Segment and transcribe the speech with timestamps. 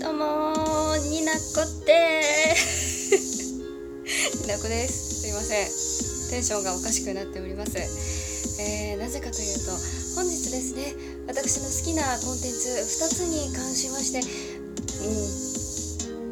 [0.00, 1.38] どうもになこ
[1.84, 3.52] です
[4.40, 5.20] になこです。
[5.20, 5.68] すいません。
[6.30, 7.76] テンションがおかしくなっております。
[7.76, 9.72] えー、なぜかというと
[10.16, 10.94] 本日ですね
[11.28, 14.22] 私の好きなコンテンツ2つに関しましてう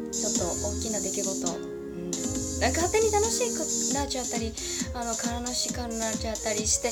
[0.09, 2.11] んちょっと大きな出来事うん
[2.59, 4.51] なんか勝手に楽しくなっちゃったり
[4.93, 6.91] あの悲しくなっちゃったりして、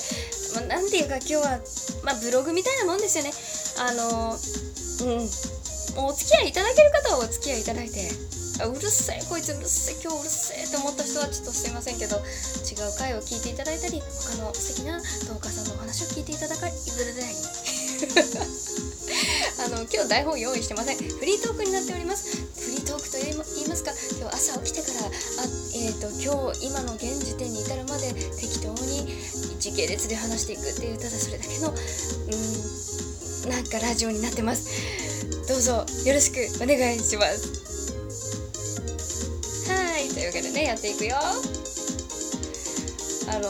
[0.56, 1.60] まあ、なんていうか今日は、
[2.04, 3.34] まあ、ブログみたいなもんですよね。
[3.80, 4.36] あのう
[5.24, 5.57] ん
[5.96, 8.10] お付き合いいただける方はお付き合いいただいて。
[8.60, 9.96] あうるせえこいつうるせえ。
[10.02, 10.64] 今日うるせえ。
[10.66, 17.38] って思った人はちょっとすいませんけど違う回を聞いていただいたり他の素敵なトーカーさんのお話を聞いていただかりずるない
[19.62, 20.98] あの今日台本用意してません。
[20.98, 22.34] フリートークになっております。
[22.66, 25.14] フリートークと言いますか今日朝起きてからあ
[25.78, 28.10] えーと、今日今の現時点に至るまで
[28.42, 29.06] 適当に
[29.62, 31.78] 時系列で話していくっていうただそれだけのう
[33.46, 35.07] んなんかラジオになってます。
[35.48, 37.96] どうぞよろしくお願いします。
[39.72, 41.16] はいというわけでねやっていくよ。
[41.16, 41.34] あ
[43.40, 43.48] の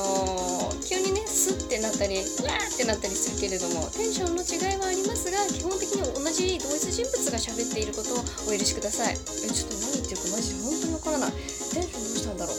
[0.78, 9.14] ー、急にねスッてなったりうわーってなったりするけれどもテンションの違いはありますが基本的に同じ同一人物が喋っていることをお許しください。
[9.14, 9.16] え
[9.50, 11.32] ちょっと何言ってるかマジで本当にわからない。
[11.34, 12.58] テンションどうしたんだろう。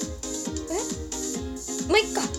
[0.75, 0.83] え？
[1.86, 2.22] もういっか。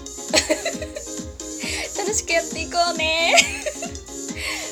[1.96, 3.40] 楽しくやっていこうね。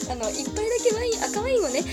[0.09, 1.83] あの1杯だけワイン赤ワインをね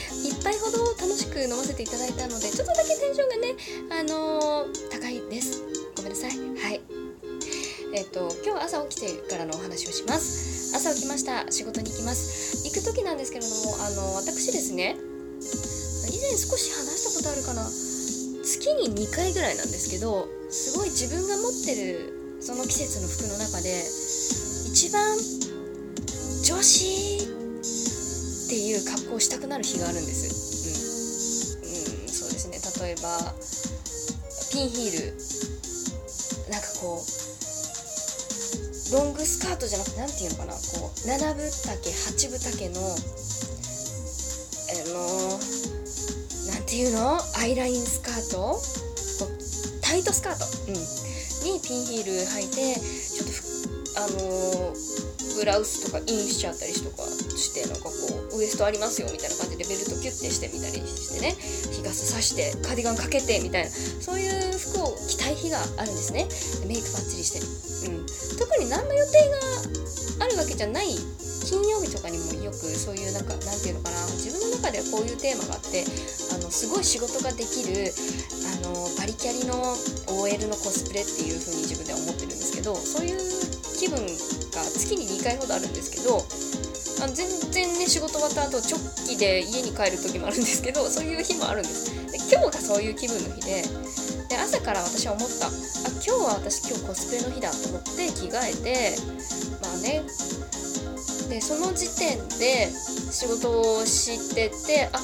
[0.44, 3.56] 杯ほど楽しく飲ませていただいたのでちょっとだけテンションがね
[3.88, 5.64] あのー、高いです。
[5.96, 6.36] ごめんなさい。
[6.36, 6.80] はい。
[7.96, 10.76] えっ、と今日朝起きてからのお話をします。
[10.76, 11.50] 朝起きました。
[11.50, 12.68] 仕事に行きます。
[12.68, 14.96] 行く時なんですけれどもあの私ですね
[16.12, 17.64] 以前少し話したことあるかな。
[18.44, 23.80] 月に2回ぐらいなんですけどすごい自分が持ってるその季節の服の中で
[24.68, 25.16] 一番
[26.44, 30.28] 女子っていう格好をしたくなる日があるんです、
[32.80, 33.34] 例えば
[34.53, 35.17] ピンヒール。
[36.50, 37.05] なんかこう
[38.92, 40.52] ロングスカートじゃなくて何て言うのかな。
[40.52, 45.40] こう7分丈8分丈のあの
[46.52, 47.18] 何て言うの？
[47.39, 48.61] アイラインスカート？
[49.80, 53.33] タイトスカート、うん、にピンヒール履いてちょっと
[53.96, 54.74] あの、
[55.36, 57.05] ブラウスとかインしちゃったりとか。
[57.36, 57.90] してなんかこ
[58.33, 61.34] うウエストありますよみたいな感じでベルトキュッてしてみたりしてね
[61.72, 66.28] 日傘さしてカーディガンかけてみたいなそういう服を着たい日があるんですね。
[66.67, 67.40] メイクバッチリして、
[67.90, 68.06] うん、
[68.39, 69.18] 特に何の予定
[70.18, 70.86] があるわけじゃない
[71.45, 75.84] 金曜日とかにもよくそういうなんかなんていうのかな自分の中ではこういうテーマがあって
[76.33, 79.77] あのすごい仕事ができるあのバリキャリの
[80.08, 83.20] OL のコスプレっていう風に自分では思ってるんですけどそういう
[83.77, 84.01] 気分
[84.56, 86.24] が月に2回ほどあるんですけど
[87.04, 91.86] あ全然ね仕事終わった後直帰で家に帰る時もあるんですけど そういう日もあるんです。
[92.10, 93.64] で今日がそういう気分の日で
[94.28, 95.46] で朝から私は思った。
[95.46, 95.50] あ
[95.90, 98.98] 今日は私今日コスプレの日だと思って着替えて
[99.62, 100.02] まあね。
[101.28, 102.70] でその時点で
[103.10, 105.00] 仕事をしててあ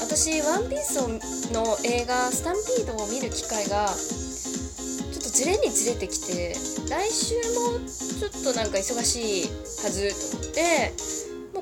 [0.00, 6.56] 私「ワンピースの映画「スタンピード」を見る機会がちょっとずれにずれてきて
[6.88, 9.50] 来週もちょっとなんか忙しい
[9.82, 10.92] はずと思って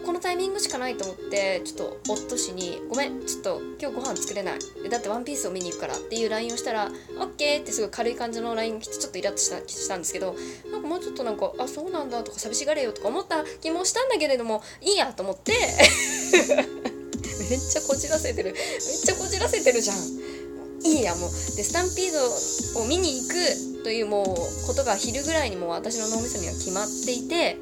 [0.08, 4.58] このタイミングしかないと思ってちょっと夫氏に「ごめんちょっと今日ご飯作れない。
[4.88, 7.28] だってワンピースを見に行くから」っていう LINE をしたら「OK」
[7.60, 10.34] ってすごい軽い感じの LINE が来てちょっとイラッとしたしたんですけど
[10.72, 15.58] なんかもうちょっとなんか「あそうなんだ」とか寂しがれよとか思った気もしたんだけれどもいいやと思ってめ
[17.56, 18.54] っちゃこじらせてる。
[18.54, 19.98] めっちゃこじらせてるじゃん。
[20.84, 21.30] いいやもう。
[21.54, 22.32] でスタンピード
[22.80, 23.34] を見に行く
[23.84, 27.58] というもうことが昼ぐらいにも私の脳みそには決まっていて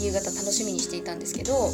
[0.00, 1.70] 夕方楽しみにしていたんですけど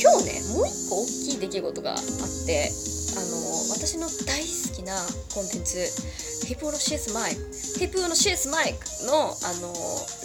[0.00, 1.98] 今日ねもう一個大きい出来事があっ
[2.46, 2.70] て
[3.16, 4.94] あの私の大好きな
[5.34, 7.40] コンテンツヒプロシエスマイク
[7.78, 9.72] ヒプロシエスマイクのあの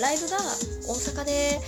[0.02, 0.38] ライブが
[0.88, 1.60] 大阪で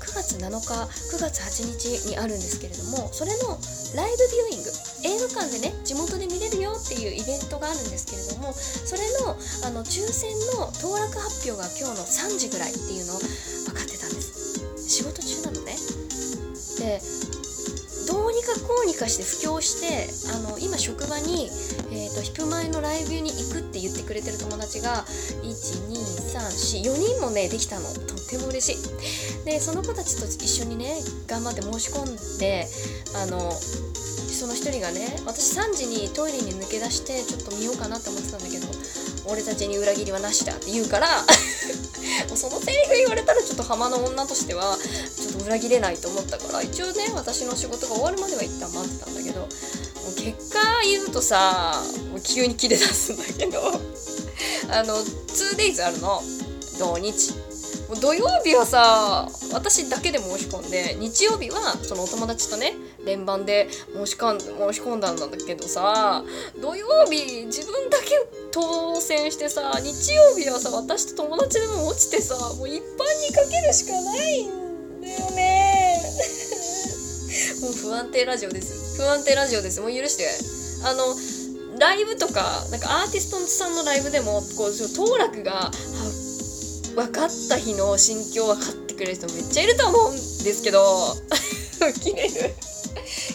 [0.00, 0.74] 9月7日
[1.12, 3.58] 9月8日にあるんですけれどもそれの
[3.94, 4.70] ライブビューイング
[5.04, 9.36] 映画館でね地元で見れるよっていうイベントがあるんですけれどもそれの
[9.68, 13.18] あの抽選の当落発表が今日の3時ぐらいっていうのを
[13.70, 13.87] 分かって
[14.88, 15.76] 仕事中なのね。
[16.78, 17.00] で
[18.08, 21.50] どうにかこうにかして布教してあの今職場に、
[21.92, 25.04] えーと、ヒップ前のライブに行くって言ってくれてる友達が
[25.44, 27.84] 12344人もねできたの。
[27.92, 29.44] とっても嬉しい。
[29.44, 30.96] でその子たちと一緒にね
[31.26, 32.66] 頑張って申し込んで
[33.14, 38.57] あのその1人がね私3時にトイレに抜け出してちょっと見ようかなって思ってたんだけど
[39.28, 41.08] 俺たちに裏切りはなしだって言うから
[42.28, 44.76] もうそのセリフ言われたらちょっと浜の女としては
[45.16, 53.80] ちょっと裏切れないと思ったから一応ね私の仕事が終わるまでは一旦待ってたんだけどもう結果言うとさもう急に切れ出すんだけど
[54.70, 56.22] あの 2days あるの。
[56.78, 57.34] 土日。
[57.88, 62.74] もう土曜日はさ私だけで申し込んで日曜日はそのお友達とね
[63.06, 66.22] 連番で申し込ん申し込んだんだけどさ
[66.60, 68.06] 土曜日自分だけ
[68.52, 72.82] 当選してさ日曜日はさ私と友達でも落ちてさもう一般に
[73.34, 76.02] かけるしかないんだよね。
[77.62, 78.96] もう不安定ラジオです。
[78.96, 79.80] 不安定ラジオです。
[79.80, 80.28] もう許して。
[80.84, 81.16] あの
[81.78, 85.70] ライブとかなんかアーティストさんのライブでもこう当落が
[86.94, 90.20] 分かった日の心境分かってくれる人めっちゃいると思うんで
[90.52, 91.14] すけど。
[92.02, 92.54] 切れる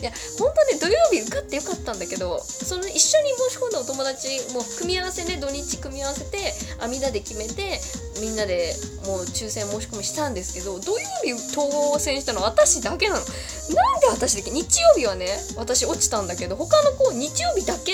[0.01, 7.79] いや本当ね土曜日受かってよかったんだけどその一緒に申し込んだお友達も組み合わせね土日組み合わせて阿弥陀で決めて
[8.19, 13.21] みんなでもう抽選申し込みしたんですけど土曜日当選したの私だけなの。
[13.21, 13.25] なん
[14.01, 14.51] で私だけ？
[14.51, 17.93] 日曜日はね私落ちたんだけど他の子日曜日だけ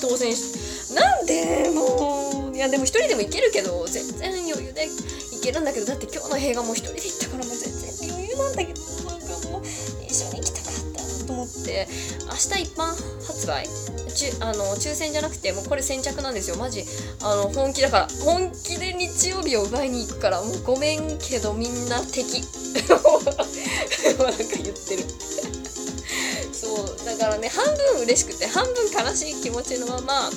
[0.00, 2.31] 当選しなんでもう。
[2.54, 9.62] いやでも一人でも行けるけど全然余裕で行けるんだけどだって今日の映画も一人で行ったからもう全然余裕なんだけどなんかもう
[10.04, 11.88] 一緒に行きたかったと思って
[12.26, 12.86] 明日一般
[13.26, 13.66] 発売。
[14.12, 16.56] ちあの抽選じゃなくてもうこれ先着なんですよ。
[16.56, 16.84] マジ
[17.22, 22.42] あの本気だから本気で日曜日を奪いに行くからもうごめんけどみんな敵。
[22.88, 25.04] なんか言ってる。
[26.52, 27.64] そうだからね半
[27.94, 30.30] 分嬉しくて半分悲しい気持ちのまま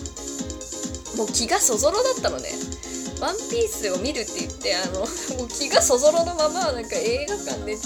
[1.16, 2.50] もう気がそぞろだったのね。
[3.22, 5.00] ワンピースを見るって言ってあの
[5.40, 7.78] もう気がそぞろのままなんか映画館で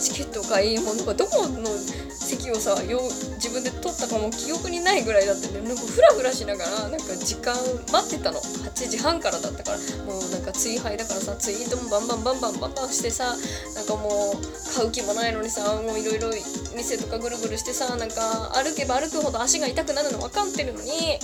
[0.00, 1.70] チケットを買いもうなんかどこの
[2.10, 3.00] 席をさよ
[3.36, 7.56] 自分で取ったかも記憶にないぐらいだったんでなんかフラフラしながらなんか時間
[7.92, 13.36] 待ってたの8時半からだったからもうなんか追廃だからさツイートもバンバンバンバンバンバンしてさ
[13.74, 16.30] なんかもう買う気もないのにさもういろいろ
[16.74, 21.18] 店とかぐるぐるしてさなんか歩けば歩くほど足が痛くなるの分かってるのに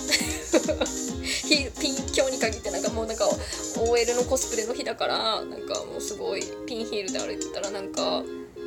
[1.81, 3.25] ピン今日に限ってなんかもうなんか
[3.79, 8.23] OL のコスプレの日だからなんかもうすごいピンヒールで歩いてたらなんか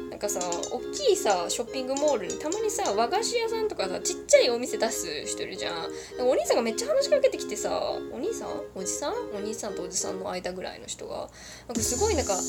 [0.10, 0.40] なんかさ
[0.72, 5.74] 大きいさショッピングモールにたまにさ和菓子屋さんとかさちっちゃいお店出す人いるじゃん。
[6.22, 7.70] お兄さんがめっちゃ話しかけてきてさ
[8.14, 11.28] お兄さんおじさんお兄さんとおじさんの間ぐらいの人が
[11.68, 12.40] なんかすごいなんか8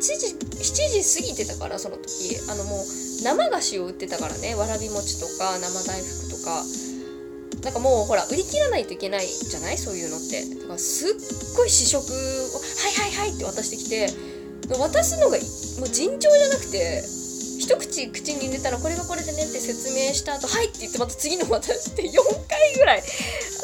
[0.00, 2.36] 時7時過ぎてたからその時。
[2.50, 2.84] あのもう
[3.22, 4.54] 生菓子を売ってたからね。
[4.54, 6.93] わらび餅とか生大福とか。
[7.64, 9.78] なんかもうほら売り切らないといけないじゃない？
[9.78, 10.44] そういうのって。
[10.60, 11.14] だからすっ
[11.56, 14.08] ごい試食を「はいはいはい」って渡してきて
[14.78, 15.38] 渡すのが
[15.78, 17.02] もう尋常じゃなくて
[17.58, 22.14] 一口口に入れたらこれがこれでねって説明した後はいって言ってまた次の渡して4
[22.48, 23.02] 回ぐらい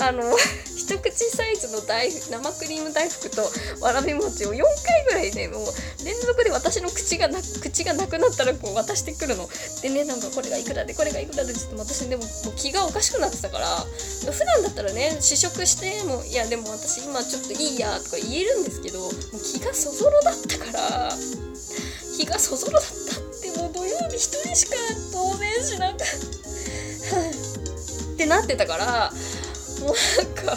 [0.00, 0.22] あの
[0.76, 3.48] 一口サイズの大生クリーム大福と
[3.81, 9.48] わらび餅を4回ぐらいねもう連続で私の口がな口がなくなったらこう渡してくるの。
[9.82, 13.66] でねなんかこれがいくらでこれがいくらでってって私でももう気がおかしくなってたから
[14.32, 19.12] 普段だったらね試食してもいやでも私今ちょっといいやとか言えるんですけどもう
[19.43, 21.16] 気がそぞろだったから
[22.16, 23.00] 気がそぞろだった
[24.20, 24.72] もう土曜日1人しか
[25.12, 26.05] 当選しなかった。
[26.05, 26.08] っ
[28.17, 29.11] てなってたから
[29.81, 29.94] もうな
[30.31, 30.56] んかあ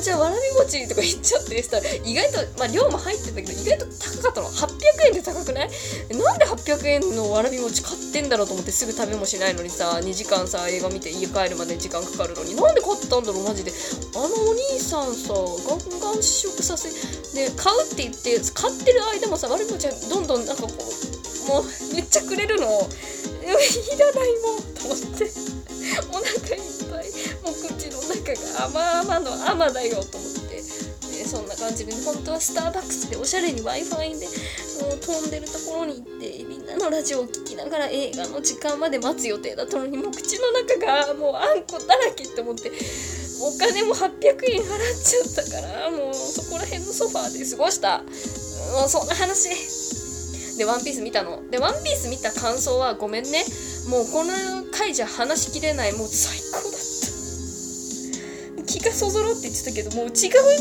[0.00, 4.48] じゃあわらび餅とか言っちゃってしたら意外とまあ量も入ってたけど意外と高かったの。
[4.48, 4.66] 800
[5.06, 5.70] 円で高くない？
[6.10, 12.56] なんで800円のわらび餅買ってんだろうと思ってすぐ食べもしないのにさ2時間さ映画見て家帰るまで時間かかるのに。
[12.56, 13.70] なんで買ったんだろうマジで。
[14.16, 16.90] あのお兄さんさガンガン試食させ
[17.32, 20.72] で買うって言って買ってる間もさわらび餅どんどんなんかこう
[21.48, 22.66] もうめっちゃくれるの。
[22.66, 25.30] いらないもんと思って。
[26.10, 27.08] お腹いっぱい。
[27.42, 30.56] もう口の中が甘々の甘だよと思って。
[30.56, 31.86] でそんな感じ。
[31.86, 42.72] で、本当はスターバックスでおしゃれに w i f i でもう飛んでるところに行ってみんなのラジオを聴きながら映画の時間まで待つ予定だったのにもう口の中がもうあんこだらけって思って
[43.40, 44.08] お金も800
[44.50, 47.98] 円払っちゃったからもうそこら辺のソファーで過ごした。
[47.98, 49.73] もうそんな話。
[50.56, 51.42] で、ワンピース見たの。
[51.50, 53.44] で、ワンピース見た感想は、ごめんね。
[53.88, 54.32] もうこの
[54.72, 55.92] 回じゃ話しきれない。
[55.92, 56.84] もう最高だった。
[58.66, 60.12] 気がそぞろって言ってたけど、もう違う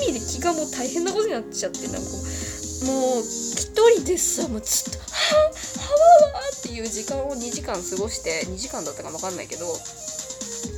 [0.03, 2.09] 意味で気がもう大変なことになっちゃって、なんか
[2.85, 5.05] もう、一人でさ、もうずっと、は、
[5.37, 5.45] は
[6.27, 9.65] わわっていう時間を2時間過ごして、2時間だったかわかんないけど、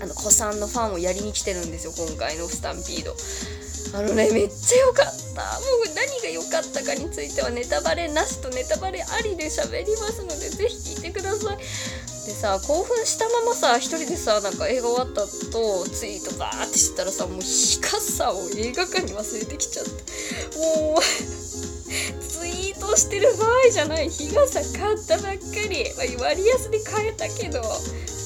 [0.01, 3.15] あの、子さんのファンをやりに来てるんですよ、今回のスタンピード。
[3.95, 5.41] あのねめっちゃ良かった。
[5.41, 11.57] もう何が良かったかについてはネタバレなしとネタバレありで喋りますのでぜひ聞いてください。
[11.57, 11.63] で
[12.31, 19.91] さ興奮したままさ一人でさなんか映画終わった後ツイートバーってしてたらさもう日傘を映画館に忘れてきちゃって。
[20.57, 21.01] もう
[22.21, 24.09] ツイートしてる場合じゃない。
[24.09, 25.37] 日傘買ったばっか
[25.69, 25.85] り、
[26.17, 27.61] まあ、割安で買えたけど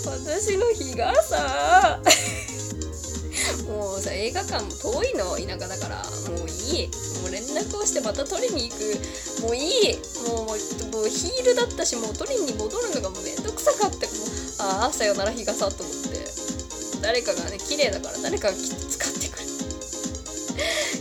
[0.05, 2.01] 私の日傘。
[3.99, 6.03] さ映画館も遠いの田舎だから。
[6.31, 6.89] もういい。
[7.21, 9.43] もう連絡をしてまた取りに行く。
[9.43, 9.99] もういい。
[10.27, 13.97] もうもうヒールだったしもう取りに戻るのがもうめんどくさかった。
[13.97, 14.07] もう
[14.59, 16.19] ああさよなら日傘と思って。
[17.01, 19.45] 誰かがね綺麗だから誰かがきっと使ってくる。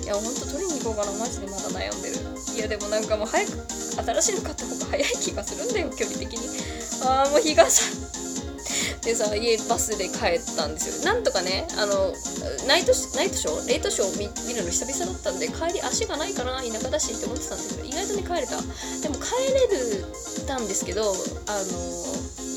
[0.05, 1.13] いやほんと取りに行こうかな。
[1.19, 2.17] マジでまだ悩んでる。
[2.55, 3.53] いやでもなんかもう早く
[4.23, 6.49] 新しいの買った方が早い気がするんだよ距離的に。
[7.05, 7.98] ああもう日傘。
[9.03, 11.13] でさ家バスで帰ったんですよ。
[11.13, 12.13] なんとかねあの
[12.67, 13.69] ナイトナイトショー？
[13.69, 18.61] レイトショーを見見るの久々だったんで帰り足がないかな田舎だしって思ってたんですけど意外とね帰れた。
[18.61, 20.05] でも帰れる
[20.47, 21.15] たんですけどあの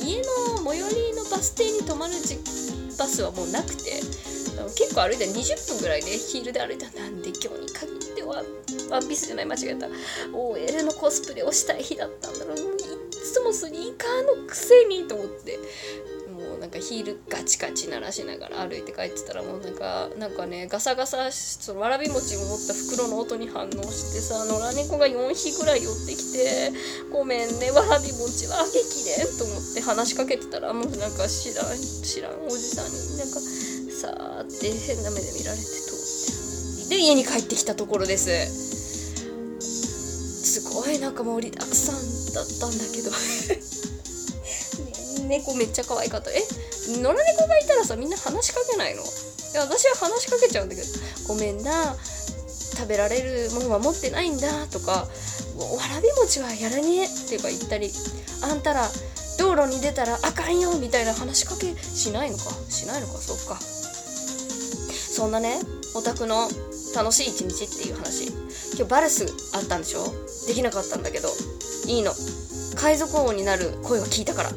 [0.04, 2.38] 家の最寄りのバス停に止まるじ
[2.98, 4.02] バスはもうなくて
[4.76, 8.44] 結構歩いたら20分ぐらいで、ね、ヒールで歩いたなんで今日に限っては
[8.90, 9.88] ワンピースじゃない間違えた。
[10.34, 12.58] OL のコスプレをしたい日だったんだろう。
[12.58, 12.60] い
[13.34, 15.58] つもスニーカーのくせにと思って。
[16.62, 26.72] なんかヒールガチガチ鳴らしながら歩いて帰ってたらもうなんかなんかねガサガサそのわらび餅を持った袋の音に反応してさ野良猫が4匹ぐらい寄ってきて
[27.12, 31.66] 「ごめんねわらび餅は激励」と思って話しかけてたらもうなんか知らん
[32.04, 33.40] 知らんおじさんになんか
[33.90, 35.98] さーって変な目で見られて通っ
[36.86, 36.96] て。
[36.96, 38.30] で家に帰ってきたところです。
[39.62, 41.96] すごいなんか盛りだくさん
[42.34, 43.10] だったんだけど。
[45.32, 46.30] 猫めっちゃ可愛かった。
[46.30, 46.44] え
[47.00, 49.02] 野良猫がいたらさみんな話しかけないの？
[49.02, 49.06] い
[49.56, 50.88] や私は話しかけちゃうんだけど
[51.28, 51.96] ごめんな
[52.76, 55.08] 食べられるものは持ってないんだとかわ
[55.94, 57.92] らび餅はやらねえってか言ったり
[58.44, 58.88] あんたら
[59.38, 62.52] 道路に出たらあかんよみたいな話しかけしないのか？
[62.70, 63.18] しないのか？
[63.18, 63.60] そっか。
[63.62, 65.60] そんなね
[65.96, 66.50] オタクの
[66.96, 68.28] 楽しい一日っていう話。
[68.74, 70.06] 今日バルスあったんでしょ？
[70.48, 71.30] できなかったんだけど
[71.88, 72.14] いいの。
[72.76, 74.52] 海賊王になる声を聞いたから。